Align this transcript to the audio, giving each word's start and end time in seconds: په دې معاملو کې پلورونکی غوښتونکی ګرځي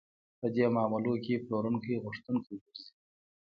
په 0.39 0.47
دې 0.55 0.65
معاملو 0.75 1.13
کې 1.25 1.43
پلورونکی 1.43 2.01
غوښتونکی 2.03 2.53
ګرځي 2.63 2.87